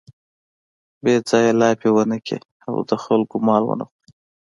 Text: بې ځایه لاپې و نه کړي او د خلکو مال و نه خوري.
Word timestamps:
بې 1.03 1.15
ځایه 1.29 1.53
لاپې 1.61 1.89
و 1.91 1.97
نه 2.11 2.17
کړي 2.25 2.39
او 2.67 2.75
د 2.89 2.91
خلکو 3.03 3.35
مال 3.47 3.63
و 3.65 3.77
نه 3.79 3.85
خوري. 3.89 4.09